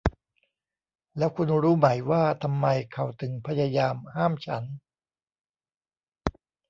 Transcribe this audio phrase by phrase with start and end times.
[1.17, 4.63] แล้วคุณรู้ไหมว่าทำไมเขาถึงพยายามห้ามฉัน?